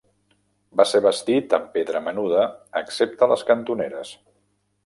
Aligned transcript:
Va 0.79 0.85
ser 0.91 1.01
bastit 1.07 1.53
amb 1.59 1.69
pedra 1.77 2.03
menuda 2.07 2.49
excepte 2.85 3.31
les 3.33 3.47
cantoneres. 3.51 4.19